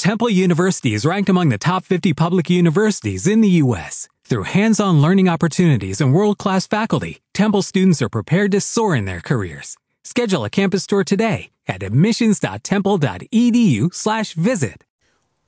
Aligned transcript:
Temple 0.00 0.30
University 0.30 0.94
is 0.94 1.04
ranked 1.04 1.28
among 1.28 1.50
the 1.50 1.58
top 1.58 1.84
50 1.84 2.14
public 2.14 2.48
universities 2.48 3.26
in 3.26 3.42
the 3.42 3.60
U.S. 3.60 4.08
Through 4.24 4.44
hands 4.44 4.80
on 4.80 5.02
learning 5.02 5.28
opportunities 5.28 6.00
and 6.00 6.14
world 6.14 6.38
class 6.38 6.66
faculty, 6.66 7.20
Temple 7.34 7.60
students 7.60 8.00
are 8.00 8.08
prepared 8.08 8.50
to 8.52 8.62
soar 8.62 8.96
in 8.96 9.04
their 9.04 9.20
careers. 9.20 9.76
Schedule 10.02 10.46
a 10.46 10.48
campus 10.48 10.86
tour 10.86 11.04
today 11.04 11.50
at 11.68 11.82
admissions.temple.edu/slash 11.82 14.32
visit. 14.32 14.84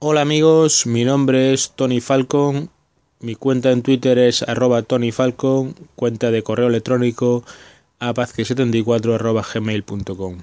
Hola 0.02 0.20
amigos, 0.20 0.84
mi 0.84 1.05
nombre 1.05 1.55
es 1.55 1.75
Tony 1.75 2.00
Falcon. 2.00 2.69
Mi 3.21 3.37
cuenta 3.37 3.71
en 3.71 3.80
Twitter 3.80 4.19
es 4.19 4.43
arroba 4.43 4.82
Tony 4.82 5.12
Falcon, 5.12 5.75
cuenta 5.96 6.30
de 6.30 6.43
correo 6.43 6.66
electrónico 6.66 7.43
apazque74 8.00 9.14
arroba 9.14 9.43
gmail.com. 9.43 10.43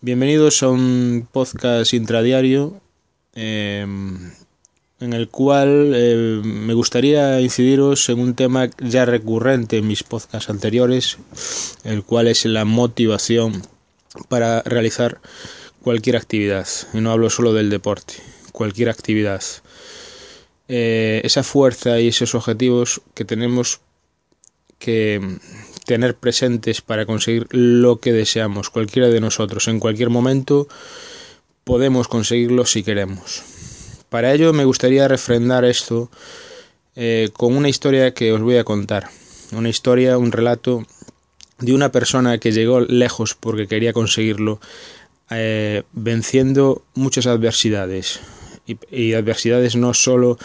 Bienvenidos 0.00 0.62
a 0.62 0.68
un 0.68 1.26
podcast 1.32 1.94
intradiario 1.94 2.80
eh, 3.34 3.86
en 5.02 5.12
el 5.12 5.28
cual 5.28 5.92
eh, 5.94 6.40
me 6.44 6.74
gustaría 6.74 7.40
incidiros 7.40 8.08
en 8.08 8.20
un 8.20 8.34
tema 8.34 8.70
ya 8.78 9.04
recurrente 9.04 9.78
en 9.78 9.88
mis 9.88 10.04
podcasts 10.04 10.48
anteriores, 10.48 11.18
el 11.82 12.04
cual 12.04 12.28
es 12.28 12.44
la 12.44 12.64
motivación 12.64 13.62
para 14.28 14.62
realizar 14.62 15.20
cualquier 15.82 16.16
actividad. 16.16 16.68
Y 16.94 17.00
no 17.00 17.10
hablo 17.10 17.30
solo 17.30 17.52
del 17.52 17.68
deporte, 17.68 18.14
cualquier 18.52 18.90
actividad. 18.90 19.42
Eh, 20.68 21.20
esa 21.24 21.42
fuerza 21.42 21.98
y 21.98 22.08
esos 22.08 22.36
objetivos 22.36 23.00
que 23.14 23.24
tenemos 23.24 23.80
que 24.78 25.20
tener 25.84 26.14
presentes 26.14 26.80
para 26.80 27.06
conseguir 27.06 27.48
lo 27.50 27.98
que 27.98 28.12
deseamos, 28.12 28.70
cualquiera 28.70 29.08
de 29.08 29.20
nosotros, 29.20 29.66
en 29.66 29.80
cualquier 29.80 30.10
momento 30.10 30.68
podemos 31.64 32.08
conseguirlo 32.08 32.66
si 32.66 32.82
queremos. 32.82 33.42
Para 34.08 34.32
ello 34.32 34.52
me 34.52 34.64
gustaría 34.64 35.08
refrendar 35.08 35.64
esto 35.64 36.10
eh, 36.96 37.30
con 37.32 37.56
una 37.56 37.68
historia 37.68 38.12
que 38.12 38.32
os 38.32 38.42
voy 38.42 38.56
a 38.56 38.64
contar. 38.64 39.08
Una 39.52 39.68
historia, 39.68 40.18
un 40.18 40.32
relato 40.32 40.84
de 41.58 41.72
una 41.72 41.92
persona 41.92 42.38
que 42.38 42.52
llegó 42.52 42.80
lejos 42.80 43.34
porque 43.34 43.66
quería 43.66 43.92
conseguirlo, 43.92 44.60
eh, 45.30 45.84
venciendo 45.92 46.84
muchas 46.94 47.26
adversidades. 47.26 48.20
Y, 48.90 49.14
adversidades 49.14 49.74
no 49.74 49.92
solo 49.92 50.38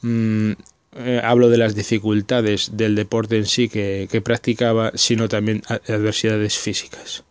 mm, 0.00 0.52
eh, 0.96 1.20
hablo 1.22 1.48
de 1.48 1.58
las 1.58 1.74
dificultades 1.74 2.70
del 2.76 2.96
deporte 2.96 3.36
en 3.36 3.46
sí 3.46 3.68
que, 3.68 4.08
que 4.10 4.20
practicaba, 4.20 4.92
sino 4.94 5.28
también 5.28 5.62
adversidades 5.68 6.58
físicas. 6.58 7.24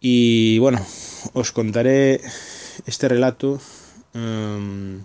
Y 0.00 0.58
bueno, 0.58 0.84
os 1.32 1.52
contaré 1.52 2.20
este 2.86 3.08
relato 3.08 3.60
um, 4.14 5.02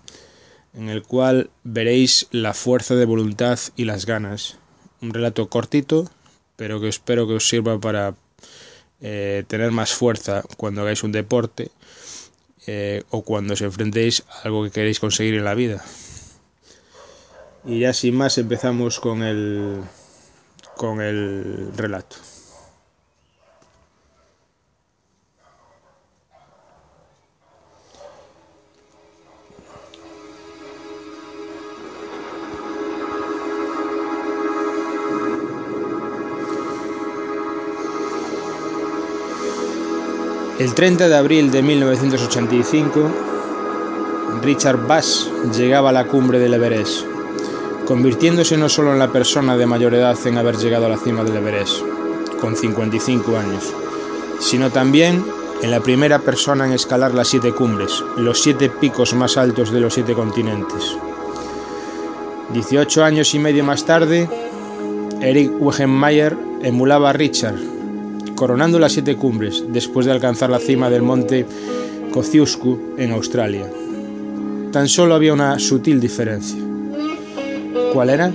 en 0.74 0.88
el 0.88 1.02
cual 1.02 1.50
veréis 1.64 2.28
la 2.30 2.54
fuerza 2.54 2.94
de 2.94 3.04
voluntad 3.04 3.58
y 3.76 3.84
las 3.84 4.06
ganas. 4.06 4.58
Un 5.00 5.14
relato 5.14 5.48
cortito, 5.48 6.10
pero 6.56 6.80
que 6.80 6.88
espero 6.88 7.26
que 7.26 7.34
os 7.34 7.48
sirva 7.48 7.78
para 7.80 8.14
eh, 9.00 9.44
tener 9.46 9.70
más 9.70 9.92
fuerza 9.92 10.42
cuando 10.56 10.82
hagáis 10.82 11.02
un 11.02 11.12
deporte 11.12 11.70
eh, 12.66 13.02
o 13.10 13.22
cuando 13.22 13.54
os 13.54 13.62
enfrentéis 13.62 14.24
a 14.28 14.42
algo 14.42 14.64
que 14.64 14.70
queréis 14.70 15.00
conseguir 15.00 15.34
en 15.34 15.44
la 15.44 15.54
vida. 15.54 15.84
Y 17.64 17.80
ya 17.80 17.92
sin 17.92 18.16
más 18.16 18.38
empezamos 18.38 19.00
con 19.00 19.22
el, 19.22 19.82
con 20.76 21.00
el 21.00 21.70
relato. 21.76 22.16
El 40.58 40.74
30 40.74 41.08
de 41.08 41.16
abril 41.16 41.52
de 41.52 41.62
1985, 41.62 43.10
Richard 44.42 44.88
Bass 44.88 45.30
llegaba 45.56 45.90
a 45.90 45.92
la 45.92 46.08
cumbre 46.08 46.40
del 46.40 46.52
Everest, 46.52 47.04
convirtiéndose 47.84 48.56
no 48.56 48.68
solo 48.68 48.92
en 48.92 48.98
la 48.98 49.12
persona 49.12 49.56
de 49.56 49.66
mayor 49.66 49.94
edad 49.94 50.18
en 50.24 50.36
haber 50.36 50.56
llegado 50.56 50.86
a 50.86 50.88
la 50.88 50.96
cima 50.96 51.22
del 51.22 51.36
Everest, 51.36 51.76
con 52.40 52.56
55 52.56 53.36
años, 53.36 53.72
sino 54.40 54.70
también 54.70 55.24
en 55.62 55.70
la 55.70 55.78
primera 55.78 56.18
persona 56.18 56.66
en 56.66 56.72
escalar 56.72 57.14
las 57.14 57.28
siete 57.28 57.52
cumbres, 57.52 58.02
los 58.16 58.42
siete 58.42 58.68
picos 58.68 59.14
más 59.14 59.36
altos 59.36 59.70
de 59.70 59.78
los 59.78 59.94
siete 59.94 60.14
continentes. 60.14 60.96
18 62.52 63.04
años 63.04 63.32
y 63.32 63.38
medio 63.38 63.62
más 63.62 63.84
tarde, 63.84 64.28
Eric 65.20 65.52
Wegenmayer 65.60 66.36
emulaba 66.62 67.10
a 67.10 67.12
Richard 67.12 67.67
coronando 68.38 68.78
las 68.78 68.92
siete 68.92 69.16
cumbres 69.16 69.64
después 69.68 70.06
de 70.06 70.12
alcanzar 70.12 70.48
la 70.48 70.60
cima 70.60 70.88
del 70.88 71.02
monte 71.02 71.44
Kosciuszko 72.12 72.94
en 72.96 73.10
Australia. 73.10 73.68
Tan 74.70 74.88
solo 74.88 75.16
había 75.16 75.32
una 75.32 75.58
sutil 75.58 76.00
diferencia. 76.00 76.60
¿Cuál 77.92 78.10
era? 78.10 78.32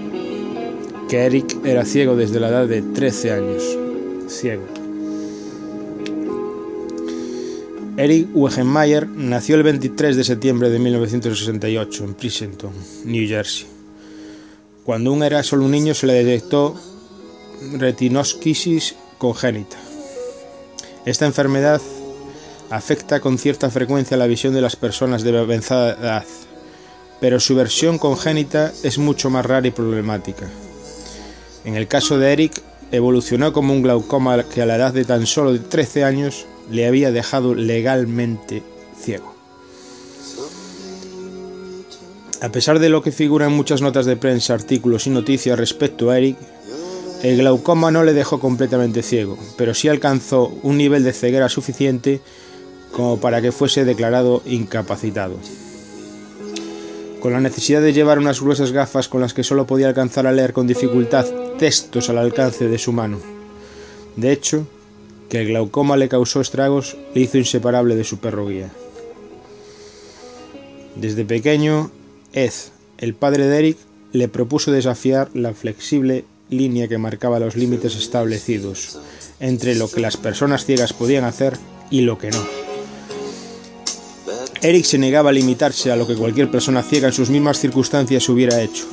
Que 1.07 1.19
Eric 1.19 1.65
era 1.65 1.85
ciego 1.85 2.17
desde 2.17 2.41
la 2.41 2.49
edad 2.49 2.67
de 2.67 2.81
13 2.81 3.31
años. 3.31 3.63
Ciego. 4.27 4.63
Eric 7.95 8.27
Wegenmayer 8.33 9.07
nació 9.07 9.55
el 9.55 9.63
23 9.63 10.17
de 10.17 10.23
septiembre 10.25 10.69
de 10.69 10.79
1968 10.79 12.03
en 12.03 12.13
Princeton, 12.15 12.71
New 13.05 13.25
Jersey. 13.25 13.67
Cuando 14.83 15.11
aún 15.11 15.23
era 15.23 15.43
solo 15.43 15.63
un 15.63 15.71
niño 15.71 15.93
se 15.93 16.07
le 16.07 16.25
detectó 16.25 16.75
retinosquisis 17.77 18.95
congénita. 19.17 19.92
Esta 21.05 21.25
enfermedad 21.25 21.81
afecta 22.69 23.19
con 23.19 23.37
cierta 23.37 23.69
frecuencia 23.69 24.15
la 24.15 24.27
visión 24.27 24.53
de 24.53 24.61
las 24.61 24.75
personas 24.77 25.23
de 25.23 25.37
avanzada 25.37 25.93
edad, 25.93 26.25
pero 27.19 27.39
su 27.39 27.55
versión 27.55 27.97
congénita 27.97 28.71
es 28.83 28.97
mucho 28.97 29.29
más 29.29 29.45
rara 29.45 29.67
y 29.67 29.71
problemática. 29.71 30.47
En 31.65 31.75
el 31.75 31.87
caso 31.87 32.17
de 32.17 32.31
Eric, 32.31 32.61
evolucionó 32.91 33.51
como 33.51 33.73
un 33.73 33.81
glaucoma 33.81 34.43
que 34.43 34.61
a 34.61 34.65
la 34.65 34.75
edad 34.75 34.93
de 34.93 35.03
tan 35.03 35.25
solo 35.25 35.59
13 35.59 36.03
años 36.03 36.45
le 36.71 36.87
había 36.87 37.11
dejado 37.11 37.53
legalmente 37.53 38.63
ciego. 38.97 39.33
A 42.41 42.49
pesar 42.49 42.79
de 42.79 42.89
lo 42.89 43.01
que 43.01 43.11
figura 43.11 43.45
en 43.45 43.53
muchas 43.53 43.81
notas 43.81 44.05
de 44.05 44.17
prensa, 44.17 44.53
artículos 44.53 45.07
y 45.07 45.09
noticias 45.09 45.57
respecto 45.57 46.09
a 46.09 46.17
Eric, 46.17 46.37
el 47.23 47.37
glaucoma 47.37 47.89
no 47.89 48.03
le 48.03 48.13
dejó 48.13 48.41
completamente 48.41 49.01
ciego, 49.01 49.37
pero 49.57 49.73
sí 49.73 49.87
alcanzó 49.87 50.49
un 50.61 50.77
nivel 50.77 51.05
de 51.05 51.13
ceguera 51.13 51.47
suficiente 51.47 52.19
como 52.91 53.19
para 53.19 53.41
que 53.41 53.53
fuese 53.53 53.85
declarado 53.85 54.43
incapacitado. 54.45 55.37
Con 57.21 57.31
la 57.31 57.39
necesidad 57.39 57.81
de 57.81 57.93
llevar 57.93 58.19
unas 58.19 58.41
gruesas 58.41 58.73
gafas 58.73 59.07
con 59.07 59.21
las 59.21 59.33
que 59.33 59.45
solo 59.45 59.65
podía 59.65 59.87
alcanzar 59.87 60.27
a 60.27 60.33
leer 60.33 60.51
con 60.51 60.67
dificultad 60.67 61.25
textos 61.57 62.09
al 62.09 62.17
alcance 62.17 62.67
de 62.67 62.77
su 62.77 62.91
mano. 62.91 63.19
De 64.17 64.33
hecho, 64.33 64.67
que 65.29 65.39
el 65.41 65.47
glaucoma 65.47 65.95
le 65.95 66.09
causó 66.09 66.41
estragos 66.41 66.97
le 67.15 67.21
hizo 67.21 67.37
inseparable 67.37 67.95
de 67.95 68.03
su 68.03 68.17
perro 68.17 68.47
guía. 68.47 68.69
Desde 70.97 71.23
pequeño, 71.23 71.89
Ed, 72.33 72.51
el 72.97 73.13
padre 73.13 73.47
de 73.47 73.59
Eric, 73.59 73.77
le 74.11 74.27
propuso 74.27 74.73
desafiar 74.73 75.29
la 75.33 75.53
flexible 75.53 76.25
línea 76.53 76.87
que 76.87 76.97
marcaba 76.97 77.39
los 77.39 77.55
límites 77.55 77.95
establecidos 77.95 78.99
entre 79.39 79.75
lo 79.75 79.89
que 79.89 79.99
las 79.99 80.17
personas 80.17 80.65
ciegas 80.65 80.93
podían 80.93 81.25
hacer 81.25 81.57
y 81.89 82.01
lo 82.01 82.17
que 82.17 82.31
no. 82.31 82.43
Eric 84.61 84.85
se 84.85 84.97
negaba 84.97 85.31
a 85.31 85.33
limitarse 85.33 85.91
a 85.91 85.97
lo 85.97 86.07
que 86.07 86.15
cualquier 86.15 86.49
persona 86.49 86.83
ciega 86.83 87.09
en 87.09 87.13
sus 87.13 87.29
mismas 87.29 87.59
circunstancias 87.59 88.29
hubiera 88.29 88.61
hecho 88.61 88.85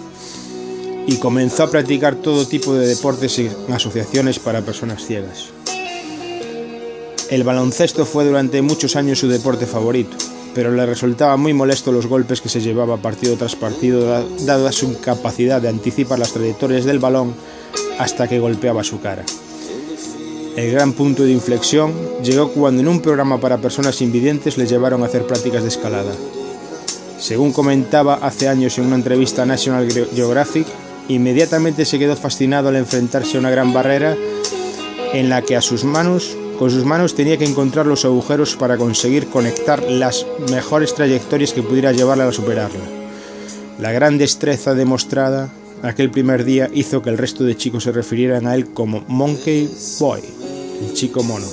y 1.06 1.16
comenzó 1.16 1.62
a 1.62 1.70
practicar 1.70 2.16
todo 2.16 2.46
tipo 2.46 2.74
de 2.74 2.86
deportes 2.86 3.38
en 3.38 3.72
asociaciones 3.72 4.38
para 4.38 4.62
personas 4.62 5.06
ciegas. 5.06 5.50
El 7.30 7.44
baloncesto 7.44 8.04
fue 8.04 8.24
durante 8.24 8.60
muchos 8.62 8.96
años 8.96 9.20
su 9.20 9.28
deporte 9.28 9.66
favorito, 9.66 10.16
pero 10.54 10.72
le 10.72 10.86
resultaba 10.86 11.36
muy 11.36 11.52
molesto 11.52 11.92
los 11.92 12.06
golpes 12.06 12.40
que 12.40 12.48
se 12.48 12.60
llevaba 12.60 12.96
partido 12.96 13.36
tras 13.36 13.56
partido, 13.56 14.24
dada 14.40 14.72
su 14.72 14.86
incapacidad 14.86 15.62
de 15.62 15.68
anticipar 15.68 16.18
las 16.18 16.32
trayectorias 16.32 16.84
del 16.84 16.98
balón 16.98 17.34
hasta 17.98 18.28
que 18.28 18.40
golpeaba 18.40 18.82
su 18.82 19.00
cara. 19.00 19.24
El 20.56 20.72
gran 20.72 20.92
punto 20.92 21.22
de 21.22 21.30
inflexión 21.30 21.92
llegó 22.22 22.50
cuando 22.50 22.82
en 22.82 22.88
un 22.88 23.00
programa 23.00 23.38
para 23.38 23.58
personas 23.58 24.02
invidentes 24.02 24.58
le 24.58 24.66
llevaron 24.66 25.02
a 25.02 25.06
hacer 25.06 25.26
prácticas 25.26 25.62
de 25.62 25.68
escalada. 25.68 26.12
Según 27.18 27.52
comentaba 27.52 28.14
hace 28.14 28.48
años 28.48 28.76
en 28.78 28.86
una 28.86 28.96
entrevista 28.96 29.42
a 29.42 29.46
National 29.46 29.88
Geographic, 29.90 30.66
inmediatamente 31.08 31.84
se 31.84 31.98
quedó 31.98 32.16
fascinado 32.16 32.68
al 32.68 32.76
enfrentarse 32.76 33.36
a 33.36 33.40
una 33.40 33.50
gran 33.50 33.72
barrera 33.72 34.16
en 35.12 35.28
la 35.28 35.42
que 35.42 35.56
a 35.56 35.60
sus 35.60 35.84
manos 35.84 36.36
Con 36.60 36.70
sus 36.70 36.84
manos 36.84 37.14
tenía 37.14 37.38
que 37.38 37.46
encontrar 37.46 37.86
los 37.86 38.04
agujeros 38.04 38.54
para 38.54 38.76
conseguir 38.76 39.28
conectar 39.28 39.82
las 39.82 40.26
mejores 40.50 40.94
trayectorias 40.94 41.54
que 41.54 41.62
pudiera 41.62 41.92
llevarla 41.92 42.28
a 42.28 42.32
superarla. 42.32 42.84
La 43.78 43.92
gran 43.92 44.18
destreza 44.18 44.74
demostrada 44.74 45.50
aquel 45.80 46.10
primer 46.10 46.44
día 46.44 46.68
hizo 46.74 47.00
que 47.00 47.08
el 47.08 47.16
resto 47.16 47.44
de 47.44 47.56
chicos 47.56 47.84
se 47.84 47.92
refirieran 47.92 48.46
a 48.46 48.54
él 48.54 48.74
como 48.74 49.02
Monkey 49.08 49.70
Boy, 50.00 50.20
el 50.82 50.92
chico 50.92 51.22
mono. 51.22 51.46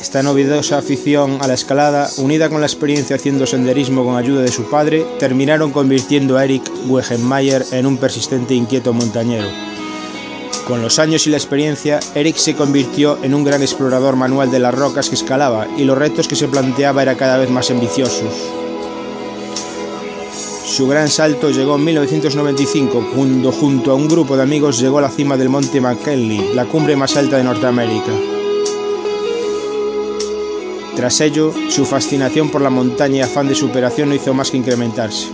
Esta 0.00 0.22
novedosa 0.22 0.78
afición 0.78 1.38
a 1.40 1.48
la 1.48 1.54
escalada, 1.54 2.08
unida 2.18 2.48
con 2.48 2.60
la 2.60 2.68
experiencia 2.68 3.16
haciendo 3.16 3.48
senderismo 3.48 4.04
con 4.04 4.14
ayuda 4.14 4.42
de 4.42 4.52
su 4.52 4.70
padre, 4.70 5.04
terminaron 5.18 5.72
convirtiendo 5.72 6.38
a 6.38 6.44
Eric 6.44 6.62
Wegenmayer 6.86 7.64
en 7.72 7.84
un 7.84 7.96
persistente 7.96 8.54
e 8.54 8.58
inquieto 8.58 8.92
montañero. 8.92 9.48
Con 10.68 10.82
los 10.82 10.98
años 10.98 11.26
y 11.26 11.30
la 11.30 11.38
experiencia, 11.38 11.98
Eric 12.14 12.36
se 12.36 12.54
convirtió 12.54 13.18
en 13.24 13.34
un 13.34 13.42
gran 13.42 13.62
explorador 13.62 14.16
manual 14.16 14.50
de 14.50 14.58
las 14.58 14.74
rocas 14.74 15.08
que 15.08 15.14
escalaba 15.14 15.66
y 15.78 15.84
los 15.84 15.96
retos 15.96 16.28
que 16.28 16.36
se 16.36 16.46
planteaba 16.46 17.00
eran 17.00 17.16
cada 17.16 17.38
vez 17.38 17.48
más 17.48 17.70
ambiciosos. 17.70 18.34
Su 20.66 20.86
gran 20.86 21.08
salto 21.08 21.48
llegó 21.48 21.76
en 21.76 21.84
1995, 21.84 23.12
cuando 23.16 23.50
junto 23.50 23.92
a 23.92 23.94
un 23.94 24.08
grupo 24.08 24.36
de 24.36 24.42
amigos 24.42 24.78
llegó 24.78 24.98
a 24.98 25.02
la 25.02 25.08
cima 25.08 25.38
del 25.38 25.48
monte 25.48 25.80
McKinley, 25.80 26.52
la 26.54 26.66
cumbre 26.66 26.96
más 26.96 27.16
alta 27.16 27.38
de 27.38 27.44
Norteamérica. 27.44 28.12
Tras 30.96 31.18
ello, 31.22 31.50
su 31.70 31.86
fascinación 31.86 32.50
por 32.50 32.60
la 32.60 32.68
montaña 32.68 33.16
y 33.16 33.20
afán 33.22 33.48
de 33.48 33.54
superación 33.54 34.10
no 34.10 34.14
hizo 34.14 34.34
más 34.34 34.50
que 34.50 34.58
incrementarse. 34.58 35.28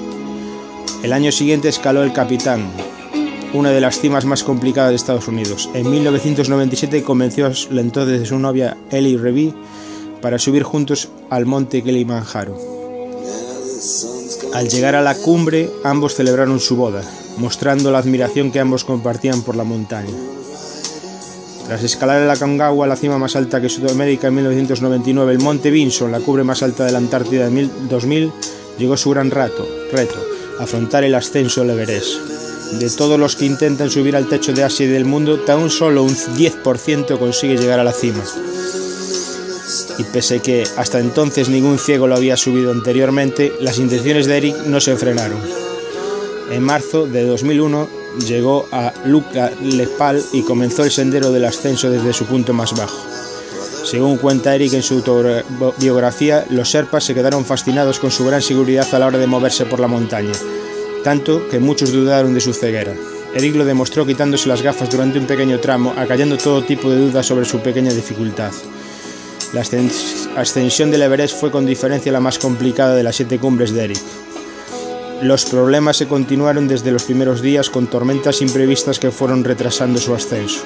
El 1.02 1.12
año 1.12 1.32
siguiente 1.32 1.68
escaló 1.68 2.04
el 2.04 2.12
Capitán, 2.12 2.70
una 3.54 3.70
de 3.70 3.80
las 3.80 4.00
cimas 4.00 4.24
más 4.24 4.42
complicadas 4.42 4.90
de 4.90 4.96
Estados 4.96 5.28
Unidos. 5.28 5.70
En 5.74 5.88
1997 5.88 7.02
convenció 7.04 7.46
a 7.46 7.52
la 7.70 7.80
entonces 7.80 8.28
su 8.28 8.38
novia 8.38 8.76
Ellie 8.90 9.16
Revy 9.16 9.54
para 10.20 10.38
subir 10.38 10.64
juntos 10.64 11.08
al 11.30 11.46
monte 11.46 11.82
Kilimanjaro. 11.82 12.58
Al 14.54 14.68
llegar 14.68 14.96
a 14.96 15.02
la 15.02 15.14
cumbre, 15.14 15.70
ambos 15.84 16.14
celebraron 16.14 16.60
su 16.60 16.76
boda, 16.76 17.02
mostrando 17.38 17.90
la 17.90 17.98
admiración 17.98 18.50
que 18.50 18.60
ambos 18.60 18.84
compartían 18.84 19.42
por 19.42 19.56
la 19.56 19.64
montaña. 19.64 20.14
Tras 21.66 21.82
escalar 21.82 22.22
el 22.22 22.30
Aconcagua, 22.30 22.86
la 22.86 22.96
cima 22.96 23.18
más 23.18 23.36
alta 23.36 23.60
que 23.60 23.68
Sudamérica 23.68 24.28
en 24.28 24.34
1999, 24.34 25.32
el 25.32 25.38
Monte 25.38 25.70
Vinson, 25.70 26.12
la 26.12 26.20
cumbre 26.20 26.44
más 26.44 26.62
alta 26.62 26.84
de 26.84 26.92
la 26.92 26.98
Antártida 26.98 27.46
en 27.46 27.88
2000, 27.88 28.32
llegó 28.78 28.96
su 28.96 29.10
gran 29.10 29.30
rato, 29.30 29.66
reto, 29.92 30.20
afrontar 30.60 31.04
el 31.04 31.14
ascenso 31.14 31.62
al 31.62 31.70
Everest. 31.70 32.43
De 32.72 32.90
todos 32.90 33.18
los 33.18 33.36
que 33.36 33.44
intentan 33.44 33.90
subir 33.90 34.16
al 34.16 34.28
techo 34.28 34.52
de 34.52 34.64
Asia 34.64 34.86
y 34.86 34.88
del 34.88 35.04
mundo, 35.04 35.40
tan 35.40 35.70
solo 35.70 36.02
un 36.02 36.14
10% 36.14 37.18
consigue 37.18 37.56
llegar 37.56 37.78
a 37.78 37.84
la 37.84 37.92
cima. 37.92 38.24
Y 39.98 40.02
pese 40.04 40.40
que 40.40 40.64
hasta 40.76 40.98
entonces 40.98 41.48
ningún 41.48 41.78
ciego 41.78 42.06
lo 42.06 42.16
había 42.16 42.36
subido 42.36 42.72
anteriormente, 42.72 43.52
las 43.60 43.78
intenciones 43.78 44.26
de 44.26 44.36
Eric 44.36 44.56
no 44.66 44.80
se 44.80 44.96
frenaron. 44.96 45.38
En 46.50 46.62
marzo 46.62 47.06
de 47.06 47.24
2001, 47.24 47.88
llegó 48.26 48.66
a 48.72 48.92
Luca 49.04 49.50
Lepal 49.62 50.22
y 50.32 50.42
comenzó 50.42 50.84
el 50.84 50.90
sendero 50.90 51.30
del 51.32 51.44
ascenso 51.44 51.90
desde 51.90 52.12
su 52.12 52.26
punto 52.26 52.52
más 52.52 52.76
bajo. 52.76 52.98
Según 53.84 54.16
cuenta 54.16 54.54
Eric 54.54 54.72
en 54.72 54.82
su 54.82 54.94
autobiografía, 54.94 56.46
los 56.50 56.70
Serpas 56.70 57.04
se 57.04 57.14
quedaron 57.14 57.44
fascinados 57.44 57.98
con 57.98 58.10
su 58.10 58.24
gran 58.24 58.42
seguridad 58.42 58.92
a 58.92 58.98
la 58.98 59.06
hora 59.06 59.18
de 59.18 59.26
moverse 59.26 59.66
por 59.66 59.78
la 59.78 59.88
montaña, 59.88 60.32
tanto 61.04 61.48
que 61.48 61.60
muchos 61.60 61.92
dudaron 61.92 62.34
de 62.34 62.40
su 62.40 62.52
ceguera. 62.52 62.92
Eric 63.34 63.54
lo 63.54 63.64
demostró 63.64 64.04
quitándose 64.06 64.48
las 64.48 64.62
gafas 64.62 64.90
durante 64.90 65.18
un 65.18 65.26
pequeño 65.26 65.60
tramo, 65.60 65.92
acallando 65.96 66.36
todo 66.36 66.64
tipo 66.64 66.90
de 66.90 66.98
dudas 66.98 67.26
sobre 67.26 67.44
su 67.44 67.60
pequeña 67.60 67.92
dificultad. 67.92 68.50
La 69.52 69.62
ascensión 70.40 70.90
del 70.90 71.02
Everest 71.02 71.38
fue 71.38 71.52
con 71.52 71.66
diferencia 71.66 72.10
la 72.10 72.20
más 72.20 72.40
complicada 72.40 72.96
de 72.96 73.04
las 73.04 73.16
siete 73.16 73.38
cumbres 73.38 73.72
de 73.72 73.84
Eric. 73.84 74.00
Los 75.22 75.44
problemas 75.44 75.96
se 75.96 76.08
continuaron 76.08 76.66
desde 76.66 76.90
los 76.90 77.04
primeros 77.04 77.40
días 77.40 77.70
con 77.70 77.86
tormentas 77.86 78.42
imprevistas 78.42 78.98
que 78.98 79.12
fueron 79.12 79.44
retrasando 79.44 80.00
su 80.00 80.12
ascenso. 80.14 80.62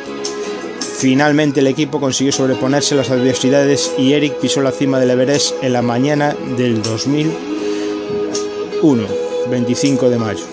Finalmente 0.98 1.60
el 1.60 1.66
equipo 1.66 2.00
consiguió 2.00 2.32
sobreponerse 2.32 2.94
a 2.94 2.98
las 2.98 3.10
adversidades 3.10 3.92
y 3.98 4.14
Eric 4.14 4.38
pisó 4.40 4.62
la 4.62 4.72
cima 4.72 4.98
del 4.98 5.10
Everest 5.10 5.52
en 5.62 5.74
la 5.74 5.82
mañana 5.82 6.34
del 6.56 6.82
2001, 6.82 9.27
25 9.50 10.10
de 10.10 10.18
mayo. 10.18 10.44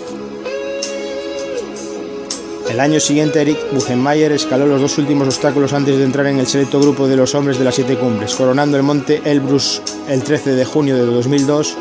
El 2.70 2.80
año 2.80 3.00
siguiente 3.00 3.42
Eric 3.42 3.58
Buchenmayer 3.72 4.32
escaló 4.32 4.66
los 4.66 4.82
dos 4.82 4.98
últimos 4.98 5.28
obstáculos 5.28 5.72
antes 5.72 5.98
de 5.98 6.04
entrar 6.04 6.28
en 6.28 6.40
el 6.40 6.48
selecto 6.48 6.80
grupo 6.80 7.08
de 7.08 7.16
los 7.16 7.34
hombres 7.36 7.58
de 7.58 7.64
las 7.64 7.76
siete 7.76 7.96
cumbres, 7.96 8.36
coronando 8.36 8.76
el 8.76 8.84
monte 8.84 9.22
Elbrus 9.24 9.82
el 10.10 10.24
13 10.24 10.56
de 10.56 10.66
junio 10.66 10.96
de 10.96 11.06
2002 11.06 11.78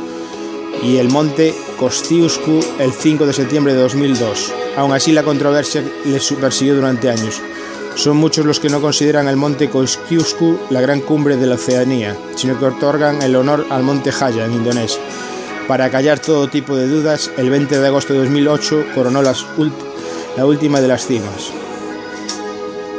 y 0.82 0.98
el 0.98 1.08
monte 1.08 1.54
Kostiusku 1.78 2.60
el 2.78 2.92
5 2.92 3.26
de 3.26 3.32
septiembre 3.32 3.74
de 3.74 3.80
2002. 3.80 4.52
Aún 4.76 4.92
así, 4.92 5.12
la 5.12 5.22
controversia 5.22 5.82
les 6.04 6.32
persiguió 6.32 6.76
durante 6.76 7.10
años. 7.10 7.40
Son 7.96 8.16
muchos 8.16 8.44
los 8.44 8.60
que 8.60 8.68
no 8.68 8.80
consideran 8.80 9.26
el 9.26 9.36
monte 9.36 9.70
Kostiusku 9.70 10.58
la 10.70 10.80
gran 10.80 11.00
cumbre 11.00 11.36
de 11.36 11.46
la 11.46 11.54
Oceanía, 11.54 12.16
sino 12.36 12.58
que 12.58 12.66
otorgan 12.66 13.22
el 13.22 13.36
honor 13.36 13.66
al 13.70 13.82
monte 13.82 14.12
Jaya 14.12 14.44
en 14.44 14.52
Indonesia. 14.52 15.00
Para 15.68 15.90
callar 15.90 16.18
todo 16.18 16.48
tipo 16.48 16.76
de 16.76 16.86
dudas, 16.86 17.30
el 17.38 17.48
20 17.48 17.80
de 17.80 17.86
agosto 17.86 18.12
de 18.12 18.18
2008 18.20 18.84
coronó 18.94 19.22
la 19.22 20.46
última 20.46 20.80
de 20.82 20.88
las 20.88 21.06
cimas. 21.06 21.52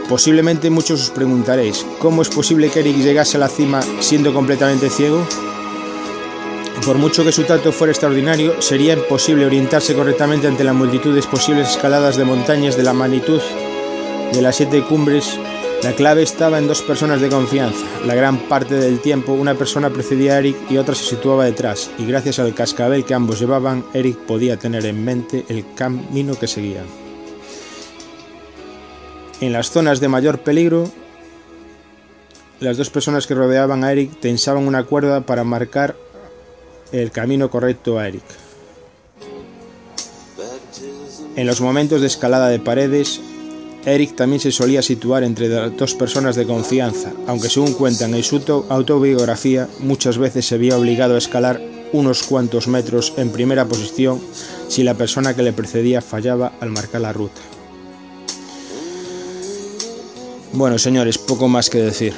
Posiblemente 0.09 0.71
muchos 0.71 1.01
os 1.03 1.09
preguntaréis, 1.12 1.85
¿cómo 2.00 2.23
es 2.23 2.29
posible 2.29 2.69
que 2.69 2.79
Eric 2.79 2.97
llegase 2.97 3.38
a 3.38 3.41
la 3.41 3.50
cima 3.50 3.81
siendo 4.00 4.33
completamente 4.33 4.89
ciego? 4.89 5.27
Por 6.85 6.97
mucho 6.97 7.23
que 7.23 7.31
su 7.31 7.44
trato 7.44 7.71
fuera 7.71 7.91
extraordinario, 7.91 8.62
sería 8.62 8.94
imposible 8.94 9.45
orientarse 9.45 9.94
correctamente 9.94 10.47
ante 10.47 10.63
la 10.63 10.73
multitud 10.73 11.13
de 11.13 11.21
posibles 11.21 11.69
escaladas 11.69 12.17
de 12.17 12.25
montañas 12.25 12.75
de 12.75 12.83
la 12.83 12.94
magnitud 12.94 13.41
de 14.33 14.41
las 14.41 14.56
siete 14.56 14.83
cumbres. 14.83 15.39
La 15.85 15.93
clave 15.93 16.23
estaba 16.23 16.57
en 16.57 16.67
dos 16.67 16.81
personas 16.81 17.21
de 17.21 17.29
confianza. 17.29 17.85
La 18.07 18.15
gran 18.15 18.39
parte 18.49 18.73
del 18.73 19.01
tiempo 19.01 19.33
una 19.33 19.53
persona 19.53 19.91
precedía 19.91 20.33
a 20.33 20.39
Eric 20.39 20.57
y 20.67 20.77
otra 20.79 20.95
se 20.95 21.03
situaba 21.03 21.45
detrás, 21.45 21.91
y 21.99 22.07
gracias 22.07 22.39
al 22.39 22.55
cascabel 22.55 23.05
que 23.05 23.13
ambos 23.13 23.39
llevaban, 23.39 23.85
Eric 23.93 24.17
podía 24.17 24.57
tener 24.57 24.83
en 24.87 25.05
mente 25.05 25.45
el 25.47 25.63
camino 25.75 26.39
que 26.39 26.47
seguían. 26.47 26.85
En 29.41 29.53
las 29.53 29.69
zonas 29.69 29.99
de 29.99 30.07
mayor 30.07 30.39
peligro, 30.39 30.89
las 32.59 32.77
dos 32.77 32.89
personas 32.89 33.27
que 33.27 33.35
rodeaban 33.35 33.83
a 33.83 33.91
Eric 33.91 34.19
tensaban 34.19 34.67
una 34.67 34.85
cuerda 34.85 35.21
para 35.21 35.43
marcar 35.43 35.95
el 36.93 37.12
camino 37.12 37.51
correcto 37.51 38.00
a 38.00 38.07
Eric. 38.07 38.24
En 41.36 41.45
los 41.45 41.62
momentos 41.62 42.01
de 42.01 42.07
escalada 42.07 42.48
de 42.48 42.57
paredes, 42.57 43.21
Eric 43.86 44.15
también 44.15 44.39
se 44.39 44.51
solía 44.51 44.82
situar 44.82 45.24
entre 45.24 45.48
dos 45.48 45.94
personas 45.94 46.36
de 46.36 46.48
confianza, 46.48 47.13
aunque 47.27 47.50
según 47.50 47.74
cuentan 47.74 48.15
en 48.15 48.24
su 48.24 48.38
autobiografía, 48.70 49.70
muchas 49.80 50.18
veces 50.18 50.48
se 50.48 50.58
veía 50.58 50.77
obligado 50.77 51.13
a 51.13 51.20
escalar 51.20 51.62
unos 51.94 52.24
cuantos 52.24 52.68
metros 52.68 53.13
en 53.18 53.30
primera 53.30 53.65
posición 53.65 54.20
si 54.68 54.84
la 54.84 54.96
persona 54.96 55.36
que 55.36 55.44
le 55.44 55.54
precedía 55.54 56.01
fallaba 56.01 56.54
al 56.60 56.72
marcar 56.72 57.01
la 57.01 57.13
ruta. 57.13 57.39
Bueno, 60.54 60.80
señores, 60.80 61.20
poco 61.20 61.48
más 61.48 61.70
que 61.70 61.77
decir. 61.77 62.13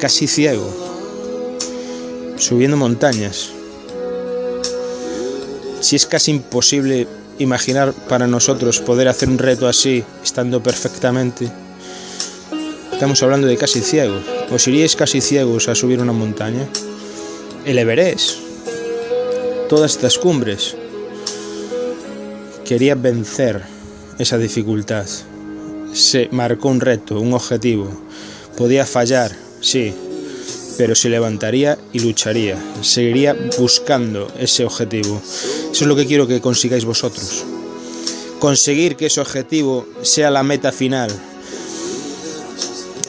Casi 0.00 0.26
ciego, 0.26 0.68
subiendo 2.38 2.76
montañas. 2.76 3.50
Si 5.80 5.96
es 5.96 6.06
casi 6.06 6.32
imposible 6.32 7.06
imaginar 7.40 7.92
para 8.08 8.26
nosotros 8.26 8.80
poder 8.80 9.08
hacer 9.08 9.28
un 9.28 9.38
reto 9.38 9.66
así, 9.66 10.04
estando 10.22 10.62
perfectamente, 10.62 11.50
estamos 12.92 13.22
hablando 13.22 13.46
de 13.46 13.56
casi 13.56 13.80
ciegos. 13.80 14.22
¿Os 14.50 14.68
iríais 14.68 14.94
casi 14.94 15.20
ciegos 15.20 15.68
a 15.68 15.74
subir 15.74 16.00
una 16.00 16.12
montaña? 16.12 16.68
El 17.64 17.78
Everest, 17.78 18.38
todas 19.68 19.92
estas 19.92 20.18
cumbres. 20.18 20.76
Quería 22.64 22.94
vencer 22.94 23.62
esa 24.18 24.38
dificultad. 24.38 25.06
Se 25.92 26.28
marcó 26.30 26.68
un 26.68 26.80
reto, 26.80 27.18
un 27.20 27.32
objetivo. 27.32 27.90
Podía 28.56 28.84
fallar, 28.84 29.32
sí, 29.60 29.94
pero 30.80 30.94
se 30.94 31.10
levantaría 31.10 31.76
y 31.92 31.98
lucharía. 31.98 32.58
Seguiría 32.80 33.36
buscando 33.58 34.32
ese 34.38 34.64
objetivo. 34.64 35.20
Eso 35.70 35.84
es 35.84 35.86
lo 35.86 35.94
que 35.94 36.06
quiero 36.06 36.26
que 36.26 36.40
consigáis 36.40 36.86
vosotros. 36.86 37.44
Conseguir 38.38 38.96
que 38.96 39.04
ese 39.04 39.20
objetivo 39.20 39.86
sea 40.00 40.30
la 40.30 40.42
meta 40.42 40.72
final. 40.72 41.10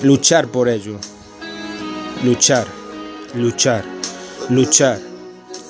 Luchar 0.04 0.50
por 0.50 0.68
ello. 0.68 0.98
Luchar, 2.26 2.68
luchar, 3.36 3.86
luchar. 4.50 5.00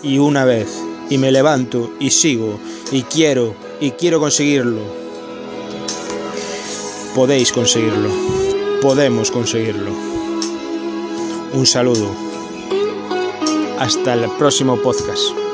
Y 0.01 0.17
una 0.17 0.43
vez, 0.43 0.69
y 1.07 1.19
me 1.19 1.31
levanto 1.31 1.93
y 1.99 2.09
sigo, 2.09 2.59
y 2.91 3.03
quiero, 3.03 3.53
y 3.79 3.91
quiero 3.91 4.19
conseguirlo. 4.19 4.81
Podéis 7.13 7.51
conseguirlo. 7.51 8.09
Podemos 8.81 9.29
conseguirlo. 9.29 10.10
Un 11.53 11.65
saludo. 11.65 12.09
Hasta 13.77 14.13
el 14.13 14.29
próximo 14.37 14.77
podcast. 14.77 15.50